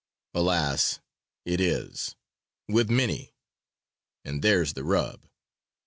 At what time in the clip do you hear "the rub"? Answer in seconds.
4.73-5.27